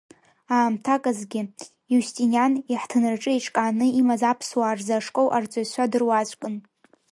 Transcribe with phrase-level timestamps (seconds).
[0.55, 1.41] Аамҭак азгьы,
[1.93, 6.55] Иустиниан иаҳҭынраҿы еиҿкааны имаз аԥсуаа рзы ашкол арҵаҩцәа дыруаӡәкын.